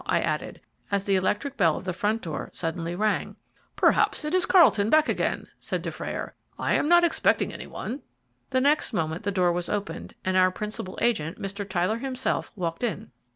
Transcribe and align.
I 0.07 0.19
added, 0.19 0.61
as 0.89 1.05
the 1.05 1.15
electric 1.15 1.57
bell 1.57 1.77
of 1.77 1.85
the 1.85 1.93
front 1.93 2.23
door 2.23 2.49
suddenly 2.53 2.95
rang. 2.95 3.35
"Perhaps 3.75 4.25
it 4.25 4.33
is 4.33 4.47
Carlton 4.47 4.89
back 4.89 5.07
again," 5.07 5.45
said 5.59 5.83
Dufrayer; 5.83 6.33
"I 6.57 6.73
am 6.73 6.89
not 6.89 7.03
expecting 7.03 7.53
any 7.53 7.67
one." 7.67 8.01
The 8.49 8.61
next 8.61 8.93
moment 8.93 9.21
the 9.21 9.31
door 9.31 9.51
was 9.51 9.69
opened, 9.69 10.15
and 10.25 10.35
our 10.35 10.49
principal 10.49 10.97
agent, 11.03 11.39
Mr. 11.39 11.69
Tyler 11.69 11.99
himself, 11.99 12.51
walked 12.55 12.83
in. 12.83 13.11